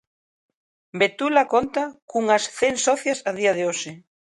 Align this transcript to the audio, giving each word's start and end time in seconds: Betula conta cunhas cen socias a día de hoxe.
Betula 1.03 1.43
conta 1.53 1.83
cunhas 2.11 2.43
cen 2.59 2.73
socias 2.85 3.19
a 3.29 3.31
día 3.39 3.51
de 3.57 3.63
hoxe. 3.69 3.91